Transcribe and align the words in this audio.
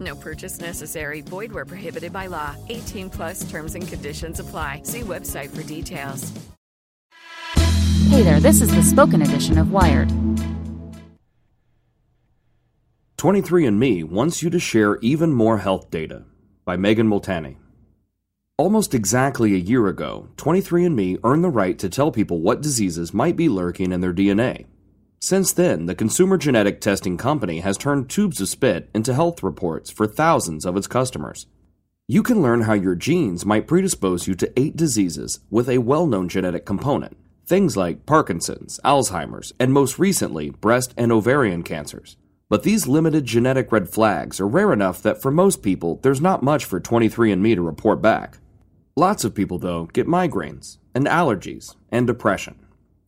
No 0.00 0.14
purchase 0.16 0.60
necessary. 0.60 1.20
Void 1.20 1.52
where 1.52 1.66
prohibited 1.66 2.12
by 2.12 2.26
law. 2.26 2.56
18 2.68 3.10
plus 3.10 3.50
terms 3.50 3.74
and 3.74 3.86
conditions 3.86 4.40
apply. 4.40 4.82
See 4.84 5.00
website 5.00 5.50
for 5.50 5.62
details. 5.62 6.32
Hey 8.08 8.22
there, 8.22 8.40
this 8.40 8.60
is 8.60 8.74
the 8.74 8.82
spoken 8.82 9.22
edition 9.22 9.56
of 9.58 9.70
Wired. 9.70 10.08
23andMe 13.18 14.02
wants 14.02 14.42
you 14.42 14.48
to 14.48 14.58
share 14.58 14.96
even 15.02 15.32
more 15.32 15.58
health 15.58 15.90
data 15.90 16.24
by 16.64 16.76
Megan 16.76 17.06
Molteni. 17.06 17.56
Almost 18.56 18.94
exactly 18.94 19.54
a 19.54 19.58
year 19.58 19.86
ago, 19.86 20.30
23andMe 20.36 21.20
earned 21.22 21.44
the 21.44 21.50
right 21.50 21.78
to 21.78 21.88
tell 21.90 22.10
people 22.10 22.40
what 22.40 22.62
diseases 22.62 23.14
might 23.14 23.36
be 23.36 23.48
lurking 23.48 23.92
in 23.92 24.00
their 24.00 24.14
DNA. 24.14 24.66
Since 25.22 25.52
then, 25.52 25.84
the 25.84 25.94
consumer 25.94 26.38
genetic 26.38 26.80
testing 26.80 27.18
company 27.18 27.60
has 27.60 27.76
turned 27.76 28.08
tubes 28.08 28.40
of 28.40 28.48
spit 28.48 28.88
into 28.94 29.12
health 29.12 29.42
reports 29.42 29.90
for 29.90 30.06
thousands 30.06 30.64
of 30.64 30.78
its 30.78 30.86
customers. 30.86 31.46
You 32.08 32.22
can 32.22 32.40
learn 32.40 32.62
how 32.62 32.72
your 32.72 32.94
genes 32.94 33.44
might 33.44 33.66
predispose 33.66 34.26
you 34.26 34.34
to 34.36 34.50
eight 34.58 34.76
diseases 34.76 35.40
with 35.50 35.68
a 35.68 35.78
well 35.78 36.06
known 36.06 36.30
genetic 36.30 36.64
component, 36.64 37.18
things 37.46 37.76
like 37.76 38.06
Parkinson's, 38.06 38.80
Alzheimer's, 38.82 39.52
and 39.60 39.74
most 39.74 39.98
recently, 39.98 40.50
breast 40.50 40.94
and 40.96 41.12
ovarian 41.12 41.64
cancers. 41.64 42.16
But 42.48 42.62
these 42.62 42.88
limited 42.88 43.26
genetic 43.26 43.70
red 43.70 43.90
flags 43.90 44.40
are 44.40 44.48
rare 44.48 44.72
enough 44.72 45.02
that 45.02 45.20
for 45.20 45.30
most 45.30 45.62
people, 45.62 46.00
there's 46.02 46.22
not 46.22 46.42
much 46.42 46.64
for 46.64 46.80
23andMe 46.80 47.56
to 47.56 47.62
report 47.62 48.00
back. 48.00 48.38
Lots 48.96 49.24
of 49.24 49.34
people, 49.34 49.58
though, 49.58 49.84
get 49.84 50.08
migraines, 50.08 50.78
and 50.94 51.06
allergies, 51.06 51.76
and 51.92 52.06
depression. 52.06 52.56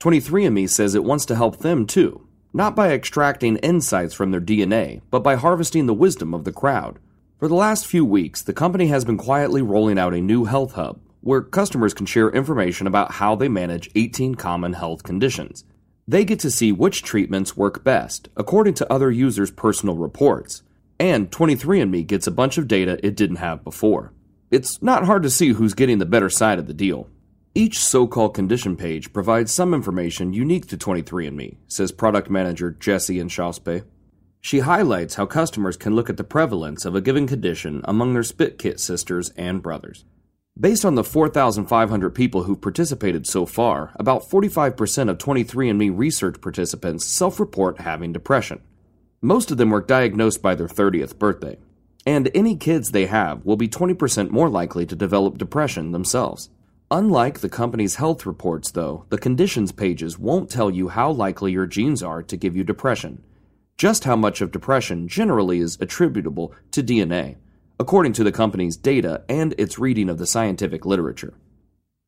23andMe 0.00 0.68
says 0.68 0.94
it 0.94 1.02
wants 1.02 1.26
to 1.26 1.34
help 1.34 1.58
them 1.58 1.84
too, 1.84 2.24
not 2.52 2.76
by 2.76 2.92
extracting 2.92 3.56
insights 3.56 4.14
from 4.14 4.30
their 4.30 4.40
DNA, 4.40 5.00
but 5.10 5.24
by 5.24 5.34
harvesting 5.34 5.86
the 5.86 5.94
wisdom 5.94 6.32
of 6.32 6.44
the 6.44 6.52
crowd. 6.52 7.00
For 7.40 7.48
the 7.48 7.56
last 7.56 7.84
few 7.84 8.04
weeks, 8.04 8.40
the 8.40 8.52
company 8.52 8.86
has 8.86 9.04
been 9.04 9.18
quietly 9.18 9.60
rolling 9.60 9.98
out 9.98 10.14
a 10.14 10.20
new 10.20 10.44
health 10.44 10.72
hub 10.72 11.00
where 11.20 11.42
customers 11.42 11.94
can 11.94 12.06
share 12.06 12.30
information 12.30 12.86
about 12.86 13.12
how 13.12 13.34
they 13.34 13.48
manage 13.48 13.90
18 13.96 14.36
common 14.36 14.74
health 14.74 15.02
conditions. 15.02 15.64
They 16.06 16.24
get 16.24 16.38
to 16.40 16.50
see 16.50 16.70
which 16.70 17.02
treatments 17.02 17.56
work 17.56 17.82
best, 17.82 18.28
according 18.36 18.74
to 18.74 18.92
other 18.92 19.10
users' 19.10 19.50
personal 19.50 19.96
reports. 19.96 20.62
And 21.00 21.30
23andMe 21.30 22.06
gets 22.06 22.26
a 22.26 22.32
bunch 22.32 22.56
of 22.56 22.68
data 22.68 22.98
it 23.02 23.16
didn't 23.16 23.36
have 23.36 23.64
before. 23.64 24.12
It's 24.50 24.80
not 24.80 25.04
hard 25.04 25.24
to 25.24 25.30
see 25.30 25.48
who's 25.48 25.74
getting 25.74 25.98
the 25.98 26.06
better 26.06 26.30
side 26.30 26.58
of 26.58 26.66
the 26.66 26.72
deal. 26.72 27.08
Each 27.54 27.78
so 27.78 28.06
called 28.06 28.34
condition 28.34 28.76
page 28.76 29.12
provides 29.12 29.50
some 29.50 29.74
information 29.74 30.32
unique 30.32 30.68
to 30.68 30.76
23andMe, 30.76 31.56
says 31.66 31.90
product 31.90 32.30
manager 32.30 32.70
Jessie 32.70 33.18
Inchauspé. 33.18 33.84
She 34.40 34.60
highlights 34.60 35.16
how 35.16 35.26
customers 35.26 35.76
can 35.76 35.96
look 35.96 36.08
at 36.08 36.16
the 36.16 36.24
prevalence 36.24 36.84
of 36.84 36.94
a 36.94 37.00
given 37.00 37.26
condition 37.26 37.80
among 37.84 38.12
their 38.12 38.22
spit 38.22 38.58
kit 38.58 38.78
sisters 38.78 39.30
and 39.36 39.62
brothers. 39.62 40.04
Based 40.58 40.84
on 40.84 40.94
the 40.94 41.04
4,500 41.04 42.10
people 42.10 42.42
who've 42.42 42.60
participated 42.60 43.26
so 43.26 43.46
far, 43.46 43.92
about 43.96 44.28
45% 44.28 45.08
of 45.08 45.18
23andMe 45.18 45.96
research 45.96 46.40
participants 46.40 47.06
self 47.06 47.40
report 47.40 47.80
having 47.80 48.12
depression. 48.12 48.60
Most 49.20 49.50
of 49.50 49.56
them 49.56 49.70
were 49.70 49.80
diagnosed 49.80 50.42
by 50.42 50.54
their 50.54 50.68
30th 50.68 51.18
birthday. 51.18 51.58
And 52.06 52.30
any 52.34 52.56
kids 52.56 52.90
they 52.90 53.06
have 53.06 53.44
will 53.44 53.56
be 53.56 53.68
20% 53.68 54.30
more 54.30 54.48
likely 54.48 54.86
to 54.86 54.96
develop 54.96 55.38
depression 55.38 55.92
themselves. 55.92 56.50
Unlike 56.90 57.40
the 57.40 57.48
company's 57.48 57.96
health 57.96 58.24
reports, 58.24 58.70
though, 58.70 59.04
the 59.10 59.18
conditions 59.18 59.72
pages 59.72 60.18
won't 60.18 60.50
tell 60.50 60.70
you 60.70 60.88
how 60.88 61.10
likely 61.10 61.52
your 61.52 61.66
genes 61.66 62.02
are 62.02 62.22
to 62.22 62.36
give 62.36 62.56
you 62.56 62.64
depression, 62.64 63.22
just 63.76 64.04
how 64.04 64.16
much 64.16 64.40
of 64.40 64.52
depression 64.52 65.06
generally 65.06 65.58
is 65.58 65.76
attributable 65.80 66.54
to 66.70 66.82
DNA 66.82 67.36
according 67.80 68.12
to 68.12 68.24
the 68.24 68.32
company's 68.32 68.76
data 68.76 69.22
and 69.28 69.54
its 69.56 69.78
reading 69.78 70.08
of 70.08 70.18
the 70.18 70.26
scientific 70.26 70.84
literature. 70.84 71.34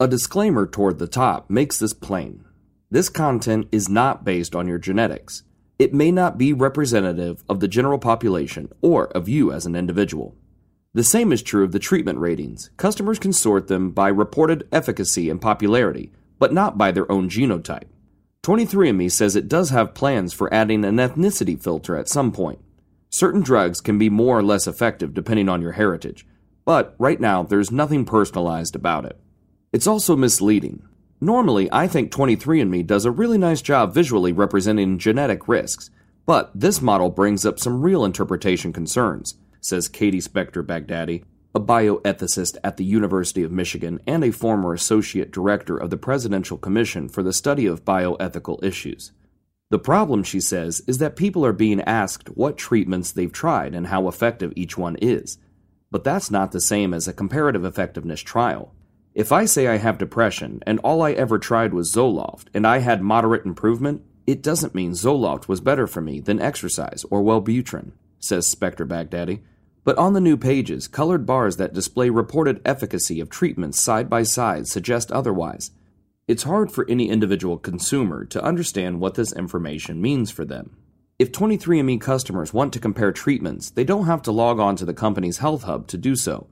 A 0.00 0.08
disclaimer 0.08 0.66
toward 0.66 0.98
the 0.98 1.06
top 1.06 1.50
makes 1.50 1.78
this 1.78 1.92
plain. 1.92 2.44
This 2.90 3.10
content 3.10 3.68
is 3.70 3.88
not 3.88 4.24
based 4.24 4.56
on 4.56 4.66
your 4.66 4.78
genetics. 4.78 5.42
It 5.78 5.92
may 5.92 6.10
not 6.10 6.38
be 6.38 6.52
representative 6.52 7.44
of 7.48 7.60
the 7.60 7.68
general 7.68 7.98
population 7.98 8.72
or 8.80 9.08
of 9.08 9.28
you 9.28 9.52
as 9.52 9.66
an 9.66 9.76
individual. 9.76 10.36
The 10.94 11.04
same 11.04 11.32
is 11.32 11.42
true 11.42 11.64
of 11.64 11.72
the 11.72 11.78
treatment 11.78 12.18
ratings. 12.18 12.70
Customers 12.78 13.18
can 13.18 13.32
sort 13.32 13.68
them 13.68 13.90
by 13.90 14.08
reported 14.08 14.66
efficacy 14.72 15.28
and 15.28 15.40
popularity, 15.40 16.12
but 16.38 16.52
not 16.52 16.78
by 16.78 16.92
their 16.92 17.10
own 17.12 17.28
genotype. 17.28 17.88
23andMe 18.42 19.10
says 19.12 19.36
it 19.36 19.48
does 19.48 19.70
have 19.70 19.94
plans 19.94 20.32
for 20.32 20.52
adding 20.52 20.84
an 20.84 20.96
ethnicity 20.96 21.62
filter 21.62 21.96
at 21.96 22.08
some 22.08 22.32
point. 22.32 22.58
Certain 23.10 23.42
drugs 23.42 23.80
can 23.80 23.98
be 23.98 24.08
more 24.08 24.38
or 24.38 24.42
less 24.42 24.66
effective 24.66 25.12
depending 25.12 25.48
on 25.48 25.60
your 25.60 25.72
heritage, 25.72 26.26
but 26.64 26.94
right 26.98 27.20
now 27.20 27.42
there's 27.42 27.70
nothing 27.70 28.04
personalized 28.04 28.74
about 28.74 29.04
it. 29.04 29.18
It's 29.72 29.86
also 29.86 30.16
misleading. 30.16 30.82
Normally, 31.20 31.68
I 31.70 31.88
think 31.88 32.12
23andMe 32.12 32.86
does 32.86 33.04
a 33.04 33.10
really 33.10 33.38
nice 33.38 33.60
job 33.60 33.92
visually 33.92 34.32
representing 34.32 34.98
genetic 34.98 35.48
risks, 35.48 35.90
but 36.24 36.50
this 36.54 36.80
model 36.80 37.10
brings 37.10 37.44
up 37.44 37.58
some 37.58 37.82
real 37.82 38.04
interpretation 38.04 38.72
concerns, 38.72 39.34
says 39.60 39.88
Kayte 39.88 40.16
Spector-Bagdady, 40.16 41.24
a 41.54 41.60
bioethicist 41.60 42.56
at 42.62 42.76
the 42.76 42.84
University 42.84 43.42
of 43.42 43.50
Michigan 43.50 44.00
and 44.06 44.22
a 44.22 44.30
former 44.30 44.72
associate 44.72 45.30
director 45.30 45.76
of 45.76 45.90
the 45.90 45.96
Presidential 45.96 46.58
Commission 46.58 47.08
for 47.08 47.22
the 47.22 47.32
Study 47.32 47.66
of 47.66 47.84
Bioethical 47.84 48.62
Issues. 48.62 49.12
The 49.70 49.78
problem, 49.78 50.22
she 50.22 50.40
says, 50.40 50.82
is 50.86 50.98
that 50.98 51.16
people 51.16 51.44
are 51.44 51.52
being 51.52 51.80
asked 51.82 52.28
what 52.28 52.56
treatments 52.56 53.12
they've 53.12 53.32
tried 53.32 53.74
and 53.74 53.88
how 53.88 54.08
effective 54.08 54.52
each 54.56 54.78
one 54.78 54.96
is. 54.96 55.38
But 55.90 56.04
that's 56.04 56.30
not 56.30 56.52
the 56.52 56.60
same 56.60 56.94
as 56.94 57.08
a 57.08 57.12
comparative 57.12 57.64
effectiveness 57.64 58.20
trial. 58.20 58.74
If 59.14 59.32
I 59.32 59.46
say 59.46 59.66
I 59.66 59.78
have 59.78 59.98
depression 59.98 60.62
and 60.66 60.78
all 60.80 61.02
I 61.02 61.12
ever 61.12 61.38
tried 61.38 61.74
was 61.74 61.92
Zoloft 61.92 62.46
and 62.54 62.66
I 62.66 62.78
had 62.78 63.02
moderate 63.02 63.44
improvement, 63.44 64.02
it 64.26 64.42
doesn't 64.42 64.74
mean 64.74 64.92
Zoloft 64.92 65.48
was 65.48 65.60
better 65.60 65.86
for 65.86 66.00
me 66.00 66.20
than 66.20 66.40
exercise 66.40 67.04
or 67.10 67.22
Wellbutrin, 67.22 67.92
says 68.18 68.52
Spector-Bagdady. 68.54 69.40
But 69.84 69.96
on 69.98 70.12
the 70.12 70.20
new 70.20 70.36
pages, 70.36 70.86
colored 70.86 71.24
bars 71.24 71.56
that 71.56 71.72
display 71.72 72.10
reported 72.10 72.60
efficacy 72.64 73.20
of 73.20 73.30
treatments 73.30 73.80
side 73.80 74.10
by 74.10 74.22
side 74.22 74.68
suggest 74.68 75.10
otherwise. 75.10 75.70
It's 76.26 76.42
hard 76.42 76.70
for 76.70 76.84
any 76.90 77.08
individual 77.08 77.56
consumer 77.56 78.26
to 78.26 78.44
understand 78.44 79.00
what 79.00 79.14
this 79.14 79.32
information 79.32 80.02
means 80.02 80.30
for 80.30 80.44
them. 80.44 80.76
If 81.18 81.32
23andMe 81.32 82.00
customers 82.00 82.52
want 82.52 82.72
to 82.74 82.78
compare 82.78 83.12
treatments, 83.12 83.70
they 83.70 83.82
don't 83.82 84.06
have 84.06 84.22
to 84.22 84.30
log 84.30 84.60
on 84.60 84.76
to 84.76 84.84
the 84.84 84.92
company's 84.92 85.38
Health 85.38 85.62
Hub 85.62 85.86
to 85.88 85.96
do 85.96 86.14
so. 86.14 86.46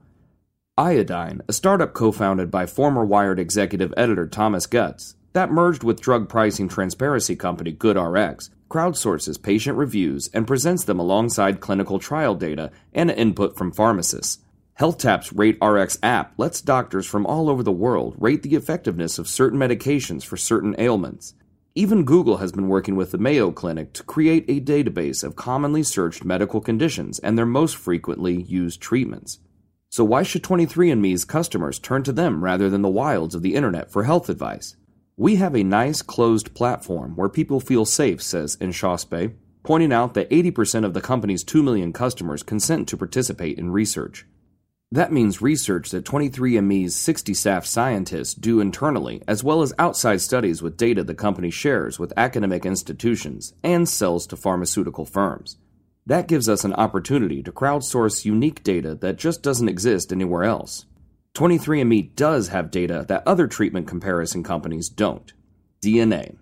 Iodine, 0.77 1.41
a 1.47 1.53
startup 1.53 1.93
co 1.93 2.11
founded 2.11 2.51
by 2.51 2.65
former 2.65 3.05
Wired 3.05 3.39
executive 3.39 3.93
editor 3.95 4.27
Thomas 4.27 4.65
Goetz, 4.65 5.15
that 5.33 5.51
merged 5.51 5.83
with 5.83 6.01
drug 6.01 6.27
pricing 6.27 6.67
transparency 6.67 7.35
company 7.35 7.71
GoodRx, 7.71 8.49
crowdsources 8.69 9.41
patient 9.41 9.77
reviews 9.77 10.29
and 10.33 10.47
presents 10.47 10.83
them 10.83 10.99
alongside 10.99 11.59
clinical 11.59 11.99
trial 11.99 12.35
data 12.35 12.71
and 12.93 13.09
input 13.09 13.57
from 13.57 13.71
pharmacists. 13.71 14.39
HealthTap's 14.79 15.31
RateRx 15.31 15.97
app 16.03 16.33
lets 16.37 16.61
doctors 16.61 17.07
from 17.07 17.25
all 17.25 17.49
over 17.49 17.63
the 17.63 17.71
world 17.71 18.15
rate 18.19 18.43
the 18.43 18.55
effectiveness 18.55 19.17
of 19.17 19.27
certain 19.27 19.57
medications 19.57 20.23
for 20.23 20.37
certain 20.37 20.75
ailments. 20.77 21.33
Even 21.73 22.05
Google 22.05 22.37
has 22.37 22.51
been 22.51 22.67
working 22.67 22.95
with 22.95 23.11
the 23.11 23.17
Mayo 23.17 23.51
Clinic 23.51 23.93
to 23.93 24.03
create 24.03 24.45
a 24.47 24.61
database 24.61 25.23
of 25.23 25.35
commonly 25.35 25.83
searched 25.83 26.25
medical 26.25 26.61
conditions 26.61 27.19
and 27.19 27.37
their 27.37 27.45
most 27.45 27.75
frequently 27.75 28.41
used 28.41 28.81
treatments. 28.81 29.39
So, 29.89 30.03
why 30.03 30.23
should 30.23 30.43
23andMe's 30.43 31.25
customers 31.25 31.79
turn 31.79 32.03
to 32.03 32.11
them 32.11 32.43
rather 32.43 32.69
than 32.69 32.81
the 32.81 32.89
wilds 32.89 33.33
of 33.33 33.41
the 33.41 33.55
internet 33.55 33.91
for 33.91 34.03
health 34.03 34.29
advice? 34.29 34.75
We 35.19 35.37
have 35.37 35.55
a 35.55 35.63
nice 35.63 36.03
closed 36.03 36.53
platform 36.53 37.15
where 37.15 37.27
people 37.27 37.59
feel 37.59 37.85
safe, 37.85 38.21
says 38.21 38.55
Inchauspé, 38.57 39.33
pointing 39.63 39.91
out 39.91 40.13
that 40.13 40.29
80% 40.29 40.85
of 40.85 40.93
the 40.93 41.01
company's 41.01 41.43
2 41.43 41.63
million 41.63 41.91
customers 41.91 42.43
consent 42.43 42.87
to 42.89 42.97
participate 42.97 43.57
in 43.57 43.71
research. 43.71 44.27
That 44.91 45.11
means 45.11 45.41
research 45.41 45.89
that 45.89 46.05
23andMe's 46.05 46.95
60 46.95 47.33
staff 47.33 47.65
scientists 47.65 48.35
do 48.35 48.59
internally, 48.59 49.23
as 49.27 49.43
well 49.43 49.63
as 49.63 49.73
outside 49.79 50.21
studies 50.21 50.61
with 50.61 50.77
data 50.77 51.03
the 51.03 51.15
company 51.15 51.49
shares 51.49 51.97
with 51.97 52.13
academic 52.15 52.63
institutions 52.63 53.55
and 53.63 53.89
sells 53.89 54.27
to 54.27 54.37
pharmaceutical 54.37 55.07
firms. 55.07 55.57
That 56.05 56.27
gives 56.27 56.47
us 56.47 56.63
an 56.63 56.73
opportunity 56.73 57.41
to 57.41 57.51
crowdsource 57.51 58.23
unique 58.23 58.61
data 58.61 58.93
that 58.93 59.17
just 59.17 59.41
doesn't 59.41 59.67
exist 59.67 60.13
anywhere 60.13 60.43
else. 60.43 60.85
23andMe 61.37 62.15
does 62.15 62.47
have 62.47 62.71
data 62.71 63.05
that 63.07 63.21
other 63.27 63.45
treatment 63.45 63.87
comparison 63.87 64.41
companies 64.41 64.89
don't 64.89 65.33
DNA. 65.83 66.35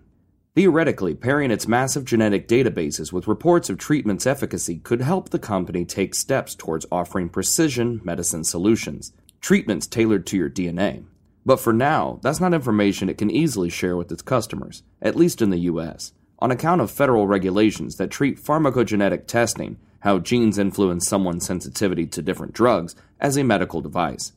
Theoretically, 0.54 1.14
pairing 1.14 1.50
its 1.50 1.68
massive 1.68 2.06
genetic 2.06 2.48
databases 2.48 3.12
with 3.12 3.28
reports 3.28 3.68
of 3.68 3.76
treatment's 3.76 4.26
efficacy 4.26 4.78
could 4.78 5.02
help 5.02 5.28
the 5.28 5.38
company 5.38 5.84
take 5.84 6.14
steps 6.14 6.54
towards 6.54 6.86
offering 6.90 7.28
precision 7.28 8.00
medicine 8.04 8.42
solutions, 8.42 9.12
treatments 9.42 9.86
tailored 9.86 10.26
to 10.28 10.38
your 10.38 10.48
DNA. 10.48 11.04
But 11.44 11.60
for 11.60 11.74
now, 11.74 12.18
that's 12.22 12.40
not 12.40 12.54
information 12.54 13.10
it 13.10 13.18
can 13.18 13.30
easily 13.30 13.68
share 13.68 13.98
with 13.98 14.10
its 14.10 14.22
customers, 14.22 14.82
at 15.02 15.14
least 15.14 15.42
in 15.42 15.50
the 15.50 15.68
US, 15.72 16.14
on 16.38 16.50
account 16.50 16.80
of 16.80 16.90
federal 16.90 17.26
regulations 17.26 17.96
that 17.96 18.10
treat 18.10 18.42
pharmacogenetic 18.42 19.26
testing, 19.26 19.76
how 20.00 20.20
genes 20.20 20.56
influence 20.56 21.06
someone's 21.06 21.44
sensitivity 21.44 22.06
to 22.06 22.22
different 22.22 22.54
drugs, 22.54 22.96
as 23.20 23.36
a 23.36 23.44
medical 23.44 23.82
device. 23.82 24.32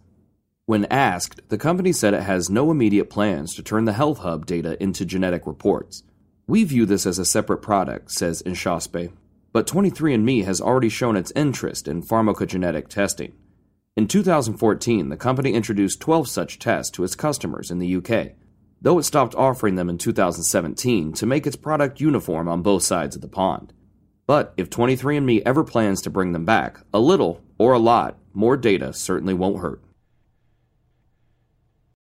When 0.69 0.86
asked, 0.92 1.50
the 1.50 1.57
company 1.57 1.92
said 1.92 2.13
it 2.13 2.21
has 2.21 2.48
no 2.48 2.69
immediate 2.69 3.10
plans 3.10 3.56
to 3.56 3.63
turn 3.63 3.86
the 3.86 3.94
Health 3.94 4.19
Hub 4.19 4.45
data 4.45 4.77
into 4.80 5.04
genetic 5.04 5.48
reports. 5.48 6.04
We 6.45 6.63
view 6.63 6.86
this 6.86 7.07
as 7.07 7.18
a 7.18 7.25
separate 7.25 7.63
product, 7.63 8.12
says 8.12 8.44
Inchauspé, 8.44 9.12
but 9.51 9.66
23andMe 9.66 10.45
has 10.45 10.62
already 10.62 10.89
shown 10.89 11.16
its 11.16 11.31
interest 11.36 11.88
in 11.88 12.04
pharmacogenetic 12.04 12.88
testing. 12.88 13.33
In 13.98 14.07
2014, 14.07 15.10
the 15.10 15.18
company 15.18 15.56
introduced 15.56 16.01
12 16.01 16.27
such 16.27 16.60
tests 16.60 16.92
to 16.92 17.04
its 17.04 17.16
customers 17.16 17.71
in 17.71 17.80
the 17.80 17.95
UK, 17.95 18.33
though 18.80 19.00
it 19.00 19.06
stopped 19.06 19.33
offering 19.33 19.74
them 19.74 19.89
in 19.89 19.98
2017 19.98 21.13
to 21.13 21.25
make 21.25 21.48
its 21.48 21.56
product 21.56 22.00
uniform 22.00 22.48
on 22.48 22.62
both 22.62 22.83
sides 22.83 23.16
of 23.16 23.24
the 23.24 23.27
pond. 23.27 23.74
But 24.27 24.54
if 24.56 24.69
23andMe 24.69 25.42
ever 25.48 25.63
plans 25.63 26.00
to 26.04 26.12
bring 26.12 26.33
them 26.33 26.45
back, 26.45 26.81
a 26.94 27.00
little, 27.00 27.42
or 27.57 27.74
a 27.74 27.80
lot, 27.80 28.19
more 28.36 28.56
data 28.56 28.94
certainly 28.94 29.33
won't 29.33 29.63
hurt. 29.63 29.81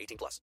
18 0.00 0.16
plus. 0.16 0.40